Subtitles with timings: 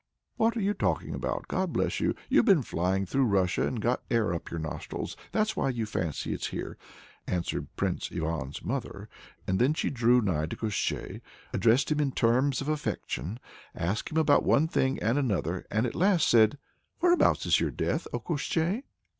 [0.37, 2.15] "What are you talking about, God bless you!
[2.27, 5.85] You've been flying through Russia, and got the air up your nostrils, that's why you
[5.85, 6.75] fancy it's here,"
[7.27, 9.09] answered Prince Ivan's mother,
[9.45, 11.21] and then she drew nigh to Koshchei,
[11.53, 13.39] addressed him in terms of affection,
[13.75, 16.57] asked him about one thing and another, and at last said:
[17.01, 18.81] "Whereabouts is your death, O Koshchei?"